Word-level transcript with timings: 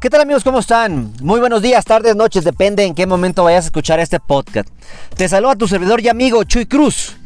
¿Qué 0.00 0.10
tal 0.10 0.20
amigos? 0.20 0.44
¿Cómo 0.44 0.60
están? 0.60 1.12
Muy 1.22 1.40
buenos 1.40 1.60
días, 1.60 1.84
tardes, 1.84 2.14
noches, 2.14 2.44
depende 2.44 2.84
en 2.84 2.94
qué 2.94 3.04
momento 3.04 3.42
vayas 3.42 3.64
a 3.64 3.66
escuchar 3.66 3.98
este 3.98 4.20
podcast. 4.20 4.68
Te 5.16 5.28
saluda 5.28 5.56
tu 5.56 5.66
servidor 5.66 6.00
y 6.00 6.06
amigo 6.06 6.44
Chuy 6.44 6.66
Cruz. 6.66 7.16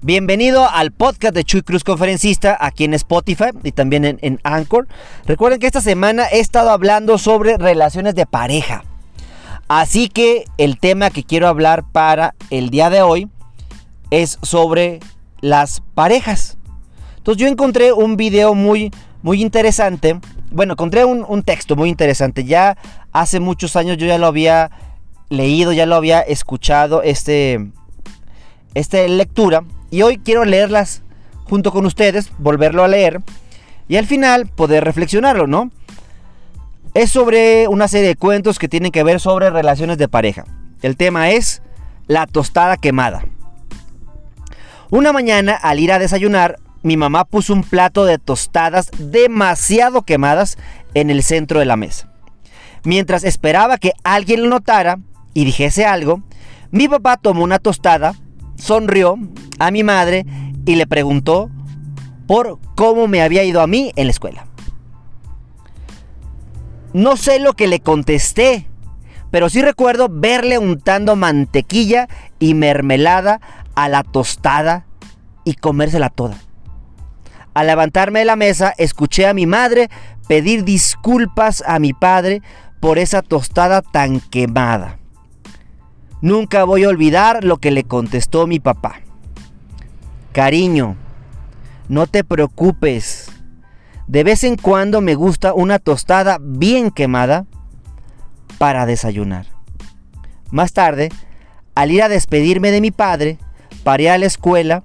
Bienvenido 0.00 0.68
al 0.68 0.90
podcast 0.90 1.36
de 1.36 1.44
Chuy 1.44 1.62
Cruz 1.62 1.84
Conferencista 1.84 2.58
aquí 2.60 2.82
en 2.82 2.94
Spotify 2.94 3.50
y 3.62 3.70
también 3.70 4.04
en, 4.04 4.18
en 4.22 4.40
Anchor. 4.42 4.88
Recuerden 5.24 5.60
que 5.60 5.68
esta 5.68 5.80
semana 5.80 6.26
he 6.26 6.40
estado 6.40 6.70
hablando 6.70 7.16
sobre 7.16 7.58
relaciones 7.58 8.16
de 8.16 8.26
pareja. 8.26 8.82
Así 9.68 10.08
que 10.08 10.46
el 10.58 10.80
tema 10.80 11.10
que 11.10 11.22
quiero 11.22 11.46
hablar 11.46 11.84
para 11.92 12.34
el 12.50 12.70
día 12.70 12.90
de 12.90 13.02
hoy 13.02 13.28
es 14.10 14.40
sobre 14.42 14.98
las 15.40 15.80
parejas. 15.94 16.58
Entonces 17.18 17.40
yo 17.40 17.46
encontré 17.46 17.92
un 17.92 18.16
video 18.16 18.54
muy, 18.54 18.90
muy 19.22 19.40
interesante. 19.40 20.18
Bueno, 20.50 20.74
encontré 20.74 21.04
un, 21.04 21.42
texto 21.42 21.76
muy 21.76 21.88
interesante. 21.88 22.44
Ya 22.44 22.76
hace 23.12 23.40
muchos 23.40 23.76
años 23.76 23.96
yo 23.96 24.06
ya 24.06 24.18
lo 24.18 24.26
había 24.26 24.70
leído, 25.28 25.72
ya 25.72 25.86
lo 25.86 25.96
había 25.96 26.20
escuchado, 26.20 27.02
este, 27.02 27.70
esta 28.74 29.06
lectura. 29.06 29.64
Y 29.90 30.02
hoy 30.02 30.18
quiero 30.18 30.44
leerlas 30.44 31.02
junto 31.44 31.72
con 31.72 31.86
ustedes, 31.86 32.30
volverlo 32.38 32.84
a 32.84 32.88
leer. 32.88 33.20
Y 33.88 33.96
al 33.96 34.06
final 34.06 34.46
poder 34.46 34.84
reflexionarlo, 34.84 35.46
¿no? 35.46 35.70
Es 36.94 37.10
sobre 37.10 37.68
una 37.68 37.88
serie 37.88 38.08
de 38.08 38.16
cuentos 38.16 38.58
que 38.58 38.68
tienen 38.68 38.90
que 38.90 39.04
ver 39.04 39.20
sobre 39.20 39.50
relaciones 39.50 39.98
de 39.98 40.08
pareja. 40.08 40.44
El 40.82 40.96
tema 40.96 41.30
es 41.30 41.62
la 42.06 42.26
tostada 42.26 42.76
quemada. 42.76 43.24
Una 44.90 45.12
mañana, 45.12 45.54
al 45.54 45.80
ir 45.80 45.92
a 45.92 45.98
desayunar, 45.98 46.56
mi 46.86 46.96
mamá 46.96 47.24
puso 47.24 47.52
un 47.52 47.64
plato 47.64 48.04
de 48.04 48.16
tostadas 48.16 48.92
demasiado 48.96 50.02
quemadas 50.02 50.56
en 50.94 51.10
el 51.10 51.24
centro 51.24 51.58
de 51.58 51.66
la 51.66 51.74
mesa. 51.74 52.08
Mientras 52.84 53.24
esperaba 53.24 53.76
que 53.76 53.92
alguien 54.04 54.44
lo 54.44 54.50
notara 54.50 55.00
y 55.34 55.44
dijese 55.44 55.84
algo, 55.84 56.22
mi 56.70 56.86
papá 56.86 57.16
tomó 57.16 57.42
una 57.42 57.58
tostada, 57.58 58.14
sonrió 58.56 59.18
a 59.58 59.72
mi 59.72 59.82
madre 59.82 60.26
y 60.64 60.76
le 60.76 60.86
preguntó 60.86 61.50
por 62.28 62.60
cómo 62.76 63.08
me 63.08 63.20
había 63.20 63.42
ido 63.42 63.62
a 63.62 63.66
mí 63.66 63.90
en 63.96 64.06
la 64.06 64.12
escuela. 64.12 64.46
No 66.92 67.16
sé 67.16 67.40
lo 67.40 67.54
que 67.54 67.66
le 67.66 67.80
contesté, 67.80 68.68
pero 69.32 69.48
sí 69.48 69.60
recuerdo 69.60 70.06
verle 70.08 70.56
untando 70.58 71.16
mantequilla 71.16 72.06
y 72.38 72.54
mermelada 72.54 73.40
a 73.74 73.88
la 73.88 74.04
tostada 74.04 74.86
y 75.42 75.54
comérsela 75.54 76.10
toda. 76.10 76.45
Al 77.56 77.68
levantarme 77.68 78.18
de 78.18 78.26
la 78.26 78.36
mesa, 78.36 78.74
escuché 78.76 79.26
a 79.26 79.32
mi 79.32 79.46
madre 79.46 79.88
pedir 80.28 80.62
disculpas 80.62 81.64
a 81.66 81.78
mi 81.78 81.94
padre 81.94 82.42
por 82.80 82.98
esa 82.98 83.22
tostada 83.22 83.80
tan 83.80 84.20
quemada. 84.20 84.98
Nunca 86.20 86.64
voy 86.64 86.84
a 86.84 86.90
olvidar 86.90 87.44
lo 87.44 87.56
que 87.56 87.70
le 87.70 87.84
contestó 87.84 88.46
mi 88.46 88.60
papá. 88.60 89.00
Cariño, 90.32 90.96
no 91.88 92.06
te 92.06 92.24
preocupes. 92.24 93.30
De 94.06 94.22
vez 94.22 94.44
en 94.44 94.56
cuando 94.56 95.00
me 95.00 95.14
gusta 95.14 95.54
una 95.54 95.78
tostada 95.78 96.36
bien 96.38 96.90
quemada 96.90 97.46
para 98.58 98.84
desayunar. 98.84 99.46
Más 100.50 100.74
tarde, 100.74 101.08
al 101.74 101.90
ir 101.90 102.02
a 102.02 102.10
despedirme 102.10 102.70
de 102.70 102.82
mi 102.82 102.90
padre, 102.90 103.38
paré 103.82 104.10
a 104.10 104.18
la 104.18 104.26
escuela, 104.26 104.84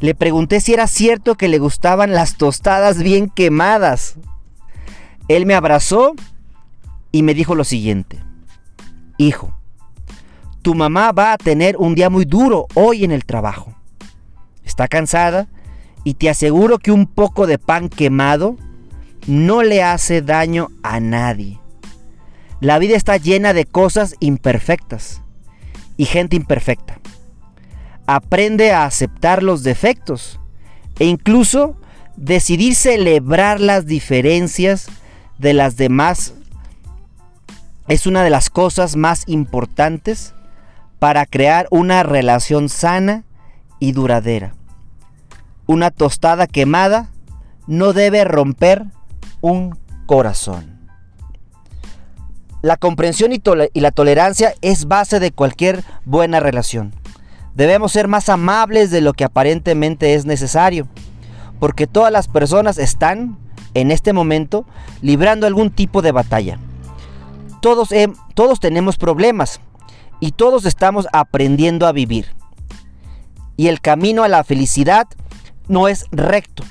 le 0.00 0.14
pregunté 0.14 0.60
si 0.60 0.72
era 0.72 0.86
cierto 0.86 1.36
que 1.36 1.48
le 1.48 1.58
gustaban 1.58 2.12
las 2.12 2.36
tostadas 2.36 3.02
bien 3.02 3.28
quemadas. 3.28 4.16
Él 5.28 5.46
me 5.46 5.54
abrazó 5.54 6.14
y 7.12 7.22
me 7.22 7.34
dijo 7.34 7.54
lo 7.54 7.64
siguiente. 7.64 8.18
Hijo, 9.18 9.52
tu 10.62 10.74
mamá 10.74 11.12
va 11.12 11.32
a 11.32 11.38
tener 11.38 11.76
un 11.76 11.94
día 11.94 12.08
muy 12.08 12.24
duro 12.24 12.66
hoy 12.74 13.04
en 13.04 13.12
el 13.12 13.26
trabajo. 13.26 13.74
Está 14.64 14.88
cansada 14.88 15.48
y 16.02 16.14
te 16.14 16.30
aseguro 16.30 16.78
que 16.78 16.92
un 16.92 17.06
poco 17.06 17.46
de 17.46 17.58
pan 17.58 17.90
quemado 17.90 18.56
no 19.26 19.62
le 19.62 19.82
hace 19.82 20.22
daño 20.22 20.68
a 20.82 21.00
nadie. 21.00 21.60
La 22.60 22.78
vida 22.78 22.96
está 22.96 23.18
llena 23.18 23.52
de 23.52 23.66
cosas 23.66 24.16
imperfectas 24.20 25.22
y 25.98 26.06
gente 26.06 26.36
imperfecta. 26.36 27.00
Aprende 28.12 28.72
a 28.72 28.86
aceptar 28.86 29.40
los 29.44 29.62
defectos 29.62 30.40
e 30.98 31.04
incluso 31.04 31.76
decidir 32.16 32.74
celebrar 32.74 33.60
las 33.60 33.86
diferencias 33.86 34.88
de 35.38 35.54
las 35.54 35.76
demás 35.76 36.34
es 37.86 38.08
una 38.08 38.24
de 38.24 38.30
las 38.30 38.50
cosas 38.50 38.96
más 38.96 39.22
importantes 39.28 40.34
para 40.98 41.24
crear 41.24 41.68
una 41.70 42.02
relación 42.02 42.68
sana 42.68 43.22
y 43.78 43.92
duradera. 43.92 44.54
Una 45.66 45.92
tostada 45.92 46.48
quemada 46.48 47.10
no 47.68 47.92
debe 47.92 48.24
romper 48.24 48.86
un 49.40 49.78
corazón. 50.06 50.80
La 52.60 52.76
comprensión 52.76 53.32
y, 53.32 53.40
la 53.78 53.90
tolerancia 53.92 54.52
es 54.62 54.86
base 54.86 55.20
de 55.20 55.30
cualquier 55.30 55.84
buena 56.04 56.40
relación. 56.40 56.92
Debemos 57.54 57.92
ser 57.92 58.08
más 58.08 58.28
amables 58.28 58.90
de 58.90 59.00
lo 59.00 59.12
que 59.12 59.24
aparentemente 59.24 60.14
es 60.14 60.24
necesario, 60.24 60.86
porque 61.58 61.86
todas 61.86 62.12
las 62.12 62.28
personas 62.28 62.78
están, 62.78 63.38
en 63.74 63.90
este 63.90 64.12
momento, 64.12 64.66
librando 65.02 65.46
algún 65.46 65.70
tipo 65.70 66.02
de 66.02 66.12
batalla. 66.12 66.58
Todos, 67.60 67.90
todos 68.34 68.60
tenemos 68.60 68.96
problemas 68.96 69.60
y 70.18 70.32
todos 70.32 70.64
estamos 70.64 71.06
aprendiendo 71.12 71.86
a 71.86 71.92
vivir. 71.92 72.26
Y 73.56 73.68
el 73.68 73.80
camino 73.80 74.22
a 74.22 74.28
la 74.28 74.44
felicidad 74.44 75.06
no 75.68 75.88
es 75.88 76.06
recto. 76.10 76.64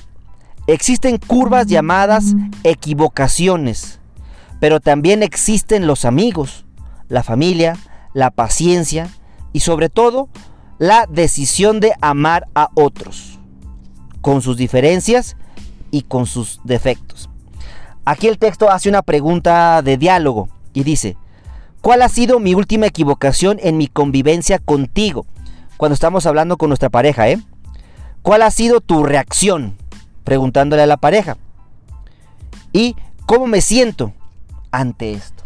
Existen 0.66 1.18
curvas 1.18 1.66
llamadas 1.66 2.34
equivocaciones 2.64 4.00
pero 4.60 4.78
también 4.78 5.22
existen 5.22 5.86
los 5.86 6.04
amigos, 6.04 6.66
la 7.08 7.24
familia, 7.24 7.76
la 8.12 8.30
paciencia 8.30 9.08
y 9.52 9.60
sobre 9.60 9.88
todo 9.88 10.28
la 10.80 11.06
decisión 11.06 11.78
de 11.78 11.92
amar 12.00 12.48
a 12.54 12.70
otros, 12.74 13.38
con 14.22 14.40
sus 14.40 14.56
diferencias 14.56 15.36
y 15.90 16.02
con 16.02 16.24
sus 16.24 16.58
defectos. 16.64 17.28
Aquí 18.06 18.26
el 18.26 18.38
texto 18.38 18.70
hace 18.70 18.88
una 18.88 19.02
pregunta 19.02 19.82
de 19.82 19.98
diálogo 19.98 20.48
y 20.72 20.82
dice, 20.82 21.18
¿cuál 21.82 22.00
ha 22.00 22.08
sido 22.08 22.40
mi 22.40 22.54
última 22.54 22.86
equivocación 22.86 23.58
en 23.62 23.76
mi 23.76 23.88
convivencia 23.88 24.58
contigo? 24.58 25.26
Cuando 25.76 25.92
estamos 25.92 26.24
hablando 26.24 26.56
con 26.56 26.70
nuestra 26.70 26.88
pareja, 26.88 27.28
¿eh? 27.28 27.38
¿Cuál 28.22 28.40
ha 28.40 28.50
sido 28.50 28.80
tu 28.80 29.04
reacción? 29.04 29.76
Preguntándole 30.24 30.82
a 30.82 30.86
la 30.86 30.96
pareja. 30.96 31.36
¿Y 32.72 32.96
cómo 33.26 33.46
me 33.46 33.60
siento? 33.60 34.14
ante 34.70 35.12
esto. 35.12 35.42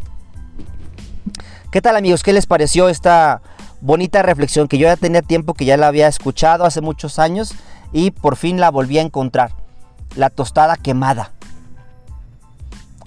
¿Qué 1.70 1.80
tal 1.82 1.96
amigos? 1.96 2.22
¿Qué 2.22 2.32
les 2.32 2.46
pareció 2.46 2.88
esta 2.88 3.42
bonita 3.84 4.22
reflexión 4.22 4.66
que 4.66 4.78
yo 4.78 4.86
ya 4.88 4.96
tenía 4.96 5.22
tiempo 5.22 5.54
que 5.54 5.64
ya 5.64 5.76
la 5.76 5.88
había 5.88 6.08
escuchado 6.08 6.64
hace 6.64 6.80
muchos 6.80 7.18
años 7.18 7.54
y 7.92 8.10
por 8.10 8.36
fin 8.36 8.58
la 8.58 8.70
volví 8.70 8.98
a 8.98 9.02
encontrar? 9.02 9.52
La 10.16 10.30
tostada 10.30 10.76
quemada. 10.76 11.32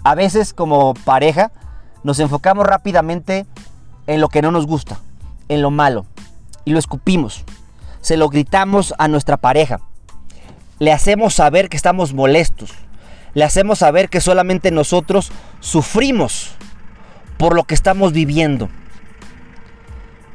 A 0.04 0.16
veces 0.16 0.54
como 0.54 0.94
pareja 0.94 1.52
nos 2.04 2.20
enfocamos 2.20 2.66
rápidamente 2.66 3.46
en 4.06 4.22
lo 4.22 4.30
que 4.30 4.42
no 4.42 4.52
nos 4.52 4.68
gusta, 4.68 5.00
en 5.50 5.62
lo 5.62 5.72
malo, 5.72 6.06
y 6.64 6.72
lo 6.72 6.80
escupimos. 6.80 7.44
Se 8.02 8.16
lo 8.16 8.30
gritamos 8.30 8.94
a 8.98 9.08
nuestra 9.08 9.38
pareja. 9.38 9.82
Le 10.80 10.94
hacemos 10.94 11.34
saber 11.34 11.68
que 11.68 11.76
estamos 11.76 12.14
molestos 12.14 12.72
le 13.38 13.44
hacemos 13.44 13.78
saber 13.78 14.10
que 14.10 14.20
solamente 14.20 14.72
nosotros 14.72 15.32
sufrimos 15.60 16.56
por 17.38 17.56
lo 17.56 17.66
que 17.66 17.76
estamos 17.76 18.12
viviendo. 18.12 18.68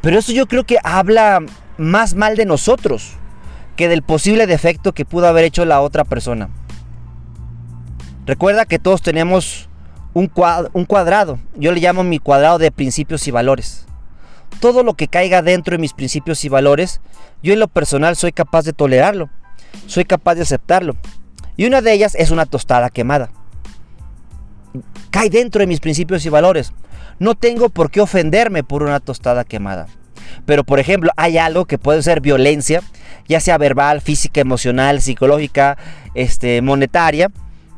Pero 0.03 0.19
eso 0.19 0.33
yo 0.33 0.47
creo 0.47 0.65
que 0.65 0.79
habla 0.83 1.41
más 1.79 2.15
mal 2.15 2.37
de 2.37 2.45
nosotros 2.45 3.13
que 3.77 3.89
del 3.89 4.03
posible 4.03 4.47
defecto 4.47 4.93
que 4.93 5.05
pudo 5.05 5.27
haber 5.27 5.45
hecho 5.45 5.65
la 5.65 5.81
otra 5.81 6.05
persona. 6.05 6.51
Recuerda 8.27 8.67
que 8.67 8.79
todos 8.79 9.01
tenemos 9.01 9.69
un 10.15 10.27
cuadrado, 10.27 11.39
yo 11.57 11.73
le 11.73 11.81
llamo 11.81 12.05
mi 12.05 12.19
cuadrado 12.19 12.59
de 12.59 12.71
principios 12.71 13.27
y 13.27 13.31
valores. 13.31 13.87
Todo 14.61 14.83
lo 14.83 14.95
que 14.95 15.09
caiga 15.09 15.41
dentro 15.41 15.73
de 15.73 15.79
mis 15.79 15.95
principios 15.95 16.45
y 16.45 16.49
valores, 16.49 17.01
yo 17.43 17.53
en 17.53 17.61
lo 17.61 17.69
personal 17.69 18.15
soy 18.17 18.33
capaz 18.33 18.65
de 18.65 18.73
tolerarlo, 18.73 19.31
soy 19.87 20.05
capaz 20.05 20.35
de 20.35 20.43
aceptarlo. 20.43 20.97
Y 21.57 21.67
una 21.67 21.81
de 21.81 21.93
ellas 21.93 22.15
es 22.15 22.31
una 22.31 22.47
tostada 22.47 22.91
quemada. 22.91 23.31
Cae 25.11 25.31
dentro 25.31 25.61
de 25.61 25.67
mis 25.67 25.81
principios 25.81 26.25
y 26.27 26.29
valores. 26.29 26.73
No 27.23 27.37
tengo 27.37 27.69
por 27.69 27.93
qué 27.93 28.01
ofenderme 28.01 28.65
por 28.65 28.83
una 28.83 28.99
tostada 28.99 29.45
quemada. 29.45 29.87
Pero 30.45 30.65
por 30.65 30.81
ejemplo, 30.81 31.13
hay 31.17 31.39
algo 31.39 31.67
que 31.67 31.79
puede 31.79 32.03
ser 32.03 32.21
violencia, 32.21 32.83
ya 33.29 33.39
sea 33.39 33.59
verbal, 33.59 34.01
física, 34.01 34.41
emocional, 34.41 35.01
psicológica, 35.01 35.79
este, 36.15 36.61
monetaria, 36.63 37.31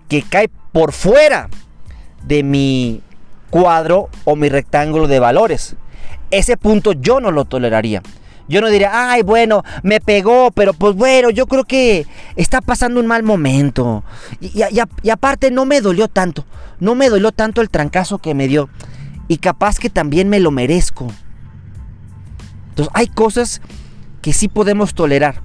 que 0.09 0.23
cae 0.23 0.49
por 0.73 0.93
fuera 0.93 1.51
de 2.23 2.43
mi 2.43 3.03
cuadro 3.51 4.09
o 4.25 4.35
mi 4.35 4.49
rectángulo 4.49 5.09
de 5.09 5.19
valores. 5.19 5.77
Ese 6.31 6.57
punto 6.57 6.95
yo 6.95 7.21
no 7.21 7.31
lo 7.31 7.45
toleraría. 7.45 8.01
Yo 8.49 8.63
no 8.63 8.71
diría, 8.71 9.11
ay, 9.11 9.21
bueno, 9.21 9.63
me 9.83 10.01
pegó, 10.01 10.53
pero 10.53 10.73
pues 10.73 10.95
bueno, 10.95 11.29
yo 11.29 11.47
creo 11.47 11.65
que 11.65 12.07
está 12.37 12.63
pasando 12.63 12.99
un 12.99 13.07
mal 13.07 13.23
momento. 13.23 14.05
Y, 14.41 14.63
y, 15.03 15.11
aparte 15.11 15.51
no 15.51 15.67
me 15.67 15.83
dolió 15.83 16.09
tanto, 16.09 16.47
no 16.81 16.95
me 16.95 17.11
dolió 17.11 17.31
tanto 17.31 17.61
el 17.61 17.69
trancazo 17.69 18.17
que 18.17 18.33
me 18.33 18.49
dio. 18.49 18.71
Y 19.29 19.39
capaz 19.39 19.79
que 19.79 19.91
también 19.91 20.29
me 20.29 20.41
lo 20.41 20.51
merezco. 20.51 21.09
Entonces 22.71 22.93
hay 22.95 23.07
cosas 23.07 23.61
que 24.21 24.33
sí 24.33 24.49
podemos 24.49 24.95
tolerar. 24.95 25.43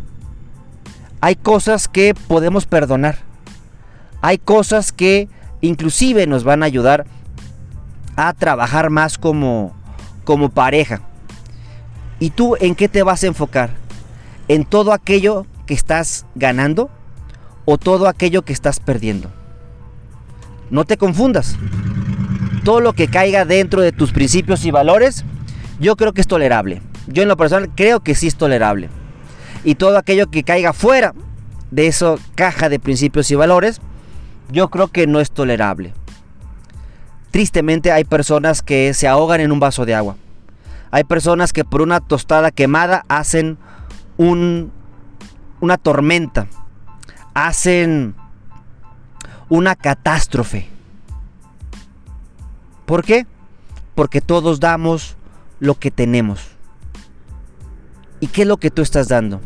Hay 1.22 1.36
cosas 1.36 1.88
que 1.88 2.14
podemos 2.14 2.66
perdonar. 2.66 3.20
Hay 4.22 4.38
cosas 4.38 4.92
que 4.92 5.30
inclusive 5.62 6.28
nos 6.28 6.44
van 6.44 6.64
a 6.64 6.66
ayudar 6.66 7.06
a 8.16 8.34
trabajar 8.34 8.90
más 8.90 9.18
como, 9.18 9.74
como 10.24 10.50
pareja. 10.50 11.02
¿Y 12.20 12.32
tú 12.32 12.56
en 12.60 12.76
qué 12.76 12.90
te 12.90 13.04
vas 13.04 13.24
a 13.24 13.28
enfocar? 13.28 13.72
¿En 14.48 14.66
todo 14.66 14.92
aquello 14.92 15.46
que 15.66 15.74
estás 15.74 16.26
ganando 16.36 16.90
o 17.66 17.78
todo 17.78 18.08
aquello 18.08 18.44
que 18.44 18.54
estás 18.54 18.80
perdiendo? 18.80 19.30
No 20.70 20.86
te 20.86 20.98
confundas. 20.98 21.58
Todo 22.64 22.82
lo 22.82 22.94
que 22.94 23.08
caiga 23.08 23.46
dentro 23.46 23.82
de 23.82 23.92
tus 23.92 24.12
principios 24.12 24.66
y 24.66 24.72
valores, 24.72 25.24
yo 25.80 25.96
creo 25.96 26.14
que 26.14 26.22
es 26.22 26.28
tolerable. 26.28 26.82
Yo 27.08 27.24
en 27.24 27.30
lo 27.30 27.38
personal 27.38 27.70
creo 27.76 28.02
que 28.02 28.16
sí 28.16 28.28
es 28.28 28.36
tolerable. 28.36 28.90
Y 29.64 29.76
todo 29.76 29.98
aquello 29.98 30.30
que 30.30 30.44
caiga 30.44 30.74
fuera 30.74 31.14
de 31.72 31.88
esa 31.88 32.16
caja 32.36 32.70
de 32.70 32.80
principios 32.80 33.30
y 33.32 33.36
valores, 33.36 33.82
yo 34.52 34.70
creo 34.70 34.88
que 34.88 35.08
no 35.08 35.20
es 35.20 35.32
tolerable. 35.32 35.94
Tristemente 37.32 37.92
hay 37.92 38.04
personas 38.04 38.62
que 38.62 38.94
se 38.94 39.08
ahogan 39.08 39.42
en 39.42 39.52
un 39.52 39.60
vaso 39.60 39.86
de 39.86 39.96
agua. 39.96 40.16
Hay 40.92 41.04
personas 41.04 41.54
que 41.54 41.64
por 41.64 41.82
una 41.82 42.00
tostada 42.00 42.50
quemada 42.52 43.06
hacen 43.08 43.58
un, 44.18 44.72
una 45.60 45.78
tormenta, 45.78 46.48
hacen 47.34 48.16
una 49.48 49.76
catástrofe. 49.76 50.68
¿Por 52.90 53.04
qué? 53.04 53.28
Porque 53.94 54.20
todos 54.20 54.60
damos 54.60 55.16
lo 55.60 55.76
que 55.76 55.92
tenemos. 55.92 56.48
¿Y 58.20 58.26
qué 58.26 58.42
es 58.42 58.48
lo 58.48 58.58
que 58.58 58.72
tú 58.72 58.82
estás 58.82 59.08
dando? 59.10 59.42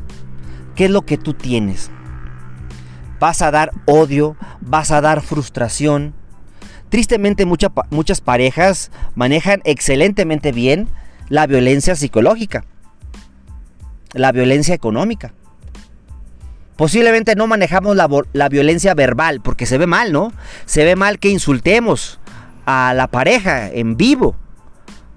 ¿Qué 0.77 0.85
es 0.85 0.91
lo 0.91 1.01
que 1.01 1.17
tú 1.17 1.33
tienes? 1.33 1.91
Vas 3.19 3.41
a 3.41 3.51
dar 3.51 3.73
odio, 3.85 4.37
vas 4.61 4.91
a 4.91 5.01
dar 5.01 5.21
frustración. 5.21 6.13
Tristemente 6.87 7.45
muchas 7.45 8.21
parejas 8.21 8.91
manejan 9.13 9.59
excelentemente 9.65 10.53
bien 10.53 10.87
la 11.27 11.45
violencia 11.45 11.97
psicológica, 11.97 12.63
la 14.13 14.31
violencia 14.31 14.73
económica. 14.73 15.33
Posiblemente 16.77 17.35
no 17.35 17.47
manejamos 17.47 17.97
la, 17.97 18.07
la, 18.31 18.47
violencia 18.47 18.93
verbal 18.93 19.41
porque 19.41 19.65
se 19.65 19.77
ve 19.77 19.85
mal, 19.85 20.13
¿no? 20.13 20.31
Se 20.65 20.85
ve 20.85 20.95
mal 20.95 21.19
que 21.19 21.27
insultemos 21.29 22.21
a 22.65 22.93
la 22.93 23.07
pareja 23.07 23.69
en 23.69 23.97
vivo. 23.97 24.35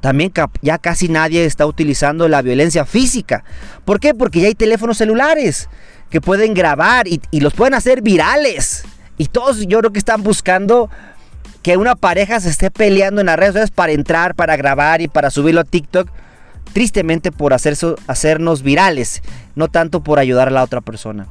También 0.01 0.33
ya 0.63 0.79
casi 0.79 1.09
nadie 1.09 1.45
está 1.45 1.67
utilizando 1.67 2.29
la 2.29 2.43
violencia 2.43 2.85
física. 2.85 3.45
¿Por 3.85 3.99
qué? 3.99 4.15
Porque 4.15 4.41
ya 4.41 4.47
hay 4.47 4.55
teléfonos 4.55 4.99
celulares 4.99 5.69
que 6.11 6.21
pueden 6.21 6.55
grabar 6.55 7.09
y, 7.09 7.21
los 7.41 7.55
pueden 7.55 7.75
hacer 7.75 8.03
virales. 8.03 8.85
Y 9.19 9.27
todos 9.27 9.67
yo 9.67 9.81
creo 9.81 9.93
que 9.93 9.99
están 9.99 10.23
buscando 10.23 10.91
que 11.63 11.77
una 11.77 11.97
pareja 11.97 12.39
se 12.39 12.51
esté 12.51 12.71
peleando 12.71 13.21
en 13.21 13.27
las 13.27 13.37
redes 13.37 13.55
sociales 13.55 13.71
para 13.73 13.93
entrar, 13.93 14.35
para 14.35 14.57
grabar 14.57 15.01
y 15.01 15.09
para 15.09 15.31
subirlo 15.31 15.63
a 15.63 15.65
TikTok. 15.65 16.09
Tristemente 16.73 17.33
por 17.33 17.55
hacernos 17.55 18.63
virales, 18.63 19.23
no 19.55 19.69
tanto 19.69 20.03
por 20.03 20.19
ayudar 20.19 20.49
a 20.49 20.53
la 20.53 20.63
otra 20.63 20.83
persona. 20.83 21.27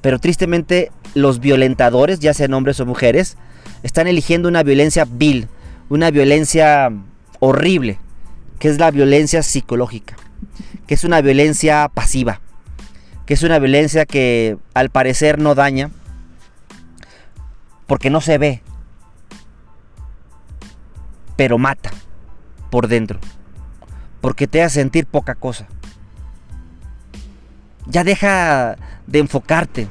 Pero 0.00 0.18
tristemente 0.18 0.92
los 1.14 1.40
violentadores, 1.40 2.20
ya 2.20 2.32
sean 2.32 2.54
hombres 2.54 2.78
o 2.80 2.86
mujeres, 2.86 3.36
están 3.82 4.06
eligiendo 4.06 4.48
una 4.48 4.62
violencia 4.62 5.06
vil, 5.08 5.48
una 5.88 6.10
violencia 6.10 6.90
horrible, 7.40 7.98
que 8.58 8.68
es 8.68 8.78
la 8.78 8.90
violencia 8.90 9.42
psicológica, 9.42 10.16
que 10.86 10.94
es 10.94 11.04
una 11.04 11.20
violencia 11.20 11.90
pasiva 11.92 12.40
que 13.26 13.34
es 13.34 13.42
una 13.42 13.58
violencia 13.58 14.06
que 14.06 14.58
al 14.74 14.90
parecer 14.90 15.38
no 15.38 15.54
daña, 15.54 15.90
porque 17.86 18.10
no 18.10 18.20
se 18.20 18.38
ve, 18.38 18.62
pero 21.36 21.58
mata 21.58 21.90
por 22.70 22.88
dentro, 22.88 23.20
porque 24.20 24.46
te 24.46 24.62
hace 24.62 24.80
sentir 24.80 25.06
poca 25.06 25.34
cosa. 25.34 25.66
Ya 27.86 28.04
deja 28.04 28.76
de 29.06 29.18
enfocarte 29.18 29.88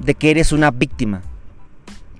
de 0.00 0.14
que 0.14 0.30
eres 0.30 0.52
una 0.52 0.70
víctima. 0.70 1.22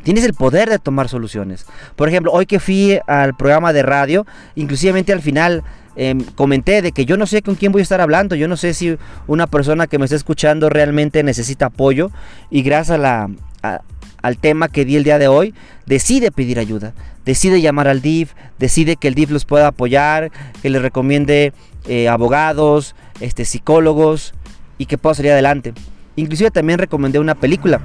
Tienes 0.05 0.25
el 0.25 0.35
poder 0.35 0.71
de 0.71 0.79
tomar 0.79 1.09
soluciones. 1.09 1.67
Por 1.97 2.09
ejemplo, 2.09 2.31
hoy 2.31 2.47
que 2.47 2.61
fui 2.61 3.01
al 3.06 3.35
programa 3.35 3.73
de 3.73 3.83
radio, 3.83 4.27
inclusivamente 4.55 5.12
al 5.12 5.23
final 5.23 5.65
Em, 5.97 6.21
comenté 6.35 6.83
de 6.83 6.91
que 6.91 7.05
yo 7.05 7.17
no 7.17 7.27
sé 7.27 7.43
con 7.43 7.55
quién 7.55 7.71
voy 7.71 7.81
a 7.81 7.85
estar 7.85 8.01
hablando, 8.01 8.35
yo 8.35 8.49
no 8.49 8.56
sé 8.56 8.75
si 8.75 8.97
una 9.29 9.47
persona 9.47 9.87
que 9.87 9.99
me 9.99 10.06
está 10.06 10.17
escuchando 10.17 10.69
realmente 10.69 11.23
necesita 11.23 11.67
apoyo 11.67 12.11
y 12.51 12.62
gracias 12.62 12.99
al 13.01 14.39
tema 14.39 14.69
que 14.69 14.85
di 14.85 14.97
el 14.97 15.05
día 15.05 15.19
de 15.19 15.29
hoy, 15.29 15.55
decide 15.87 16.33
pedir 16.33 16.59
ayuda, 16.59 16.95
decide 17.25 17.61
llamar 17.61 17.87
al 17.87 18.03
DIF, 18.03 18.33
decide 18.59 18.97
que 18.97 19.07
el 19.07 19.15
DIF 19.15 19.31
los 19.31 19.45
pueda 19.45 19.69
apoyar, 19.69 20.33
que 20.62 20.71
les 20.71 20.83
recomiende 20.83 21.53
eh, 21.87 22.09
abogados, 22.09 22.97
este, 23.21 23.45
psicólogos 23.45 24.35
y 24.79 24.87
que 24.87 24.99
pueda 24.99 25.15
salir 25.15 25.31
adelante. 25.31 25.75
Inclusive 26.17 26.50
también 26.50 26.81
recomendé 26.81 27.21
una 27.21 27.37
película, 27.37 27.81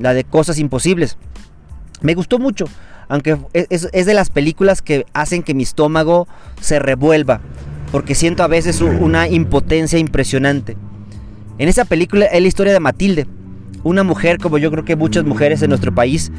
la 0.00 0.14
de 0.14 0.24
Cosas 0.24 0.58
Imposibles. 0.58 1.16
Me 2.02 2.14
gustó 2.14 2.38
mucho 2.38 2.66
aunque 3.12 3.36
es, 3.52 3.90
de 3.92 4.14
las 4.14 4.30
películas 4.30 4.80
que 4.80 5.04
hacen 5.12 5.42
que 5.42 5.52
mi 5.52 5.64
estómago 5.64 6.26
se 6.62 6.78
revuelva, 6.78 7.42
porque 7.90 8.14
siento 8.14 8.42
a 8.42 8.46
veces 8.46 8.80
una 8.80 9.28
impotencia 9.28 9.98
impresionante. 9.98 10.78
En 11.58 11.68
esa 11.68 11.84
película 11.84 12.24
es 12.24 12.40
la 12.40 12.48
historia 12.48 12.72
de 12.72 12.80
Matilde, 12.80 13.26
una 13.84 14.02
mujer 14.02 14.38
como 14.38 14.56
yo 14.56 14.70
creo 14.70 14.86
que 14.86 14.96
muchas 14.96 15.26
mujeres 15.26 15.60
en 15.60 15.68
nuestro 15.68 15.94
país, 15.94 16.32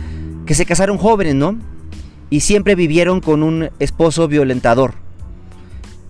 que 0.48 0.56
se 0.56 0.66
casaron 0.66 0.98
jóvenes, 0.98 1.36
¿no? 1.36 1.60
Y 2.32 2.40
siempre 2.40 2.74
vivieron 2.74 3.22
con 3.22 3.44
un 3.44 3.70
esposo 3.78 4.28
violentador. 4.28 4.96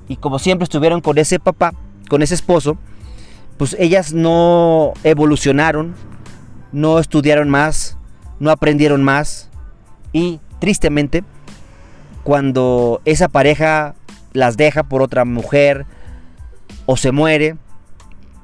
Y 0.07 0.15
como 0.15 0.39
siempre 0.39 0.63
estuvieron 0.63 1.01
con 1.01 1.17
ese 1.17 1.39
papá, 1.39 1.73
con 2.07 2.21
ese 2.21 2.35
esposo, 2.35 2.77
pues 3.57 3.75
ellas 3.77 4.13
no 4.13 4.93
evolucionaron, 5.03 5.93
no 6.71 6.99
estudiaron 6.99 7.49
más, 7.49 7.97
no 8.43 8.51
aprendieron 8.51 9.03
más 9.03 9.49
y 10.11 10.39
tristemente, 10.59 11.23
cuando 12.23 13.01
esa 13.03 13.27
pareja 13.27 13.95
las 14.31 14.55
deja 14.55 14.83
por 14.83 15.01
otra 15.01 15.25
mujer 15.25 15.85
o 16.85 16.95
se 16.95 17.11
muere, 17.11 17.57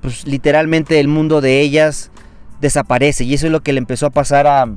pues 0.02 0.26
literalmente 0.26 1.00
el 1.00 1.08
mundo 1.08 1.42
de 1.42 1.62
ellas 1.62 2.12
desaparece. 2.60 3.24
Y 3.24 3.36
eso 3.36 3.46
es 3.46 3.52
lo 3.52 3.62
que 3.62 3.74
le 3.74 3.80
empezó 3.80 4.08
a 4.08 4.10
pasar 4.10 4.48
a, 4.48 4.68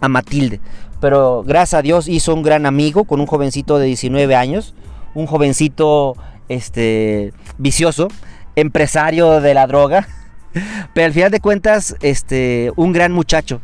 a 0.00 0.08
Matilde. 0.08 0.60
Pero 1.00 1.42
gracias 1.44 1.78
a 1.78 1.82
Dios 1.82 2.08
hizo 2.08 2.34
un 2.34 2.42
gran 2.42 2.66
amigo 2.66 3.04
con 3.04 3.20
un 3.20 3.26
jovencito 3.26 3.78
de 3.78 3.86
19 3.86 4.34
años, 4.34 4.74
un 5.14 5.26
jovencito 5.26 6.16
este, 6.48 7.32
vicioso, 7.56 8.08
empresario 8.56 9.40
de 9.40 9.54
la 9.54 9.66
droga. 9.66 10.08
Pero 10.94 11.06
al 11.06 11.12
final 11.12 11.30
de 11.30 11.40
cuentas, 11.40 11.96
este, 12.00 12.72
un 12.76 12.92
gran 12.92 13.12
muchacho. 13.12 13.60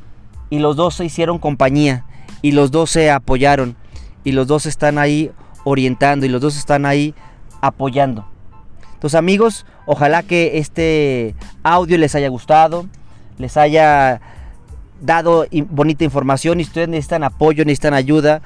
Y 0.54 0.61
los 0.61 0.76
dos 0.76 0.94
se 0.94 1.04
hicieron 1.04 1.40
compañía 1.40 2.04
y 2.40 2.52
los 2.52 2.70
dos 2.70 2.88
se 2.88 3.11
apoyaron 3.11 3.75
y 4.23 4.30
los 4.30 4.46
dos 4.46 4.66
están 4.66 4.99
ahí 4.99 5.32
orientando 5.64 6.26
y 6.26 6.28
los 6.28 6.40
dos 6.40 6.56
están 6.56 6.87
ahí 6.87 7.12
apoyando. 7.61 8.25
Entonces 8.92 9.18
amigos, 9.18 9.66
ojalá 9.84 10.23
que 10.23 10.58
este 10.58 11.34
audio 11.64 11.99
les 11.99 12.14
haya 12.14 12.28
gustado, 12.28 12.87
les 13.37 13.56
haya 13.56 14.20
dado 15.00 15.44
bonita 15.70 16.04
información 16.04 16.61
y 16.61 16.62
ustedes 16.62 16.88
necesitan 16.88 17.25
apoyo, 17.25 17.64
necesitan 17.64 17.94
ayuda, 17.94 18.40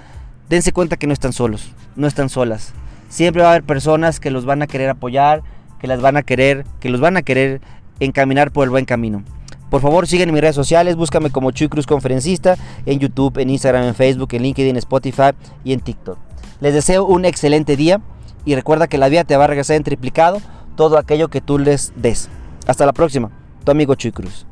dense 0.49 0.73
cuenta 0.73 0.97
que 0.97 1.07
no 1.07 1.13
están 1.13 1.35
solos, 1.35 1.75
no 1.95 2.07
están 2.07 2.31
solas. 2.31 2.73
Siempre 3.11 3.43
va 3.43 3.49
a 3.49 3.51
haber 3.51 3.65
personas 3.65 4.19
que 4.19 4.31
los 4.31 4.47
van 4.47 4.63
a 4.63 4.67
querer 4.67 4.89
apoyar, 4.89 5.43
que 5.79 5.89
las 5.89 6.01
van 6.01 6.17
a 6.17 6.23
querer, 6.23 6.65
que 6.81 6.89
los 6.89 7.03
van 7.03 7.19
a 7.19 7.23
querer 7.23 7.61
encaminar 8.01 8.51
por 8.51 8.65
el 8.65 8.71
buen 8.71 8.87
camino. 8.87 9.25
Por 9.71 9.83
favor, 9.83 10.07
sígueme 10.07 10.31
en 10.31 10.35
mis 10.35 10.41
redes 10.41 10.57
sociales, 10.57 10.97
búscame 10.97 11.31
como 11.31 11.51
Chuy 11.51 11.69
Cruz 11.69 11.87
Conferencista 11.87 12.57
en 12.87 12.99
YouTube, 12.99 13.39
en 13.39 13.51
Instagram, 13.51 13.85
en 13.85 13.95
Facebook, 13.95 14.29
en 14.33 14.43
LinkedIn, 14.43 14.71
en 14.71 14.77
Spotify 14.77 15.31
y 15.63 15.75
en 15.75 15.81
TikTok. 15.81 16.19
Les 16.61 16.73
deseo 16.73 17.05
un 17.05 17.25
excelente 17.25 17.77
día 17.77 18.01
y 18.45 18.55
recuerda 18.55 18.89
que 18.89 18.99
la 18.99 19.09
vida 19.09 19.25
te 19.25 19.37
va 19.37 19.45
a 19.45 19.47
regresar 19.47 19.77
en 19.77 19.85
triplicado 19.85 20.41
todo 20.75 20.97
aquello 20.97 21.29
que 21.29 21.41
tú 21.41 21.59
les 21.59 21.93
des. 21.97 22.31
Hasta 22.67 22.87
la 22.87 22.93
próxima, 22.93 23.31
tu 23.65 23.71
amigo 23.71 23.95
Chuy 23.95 24.13
Cruz. 24.13 24.47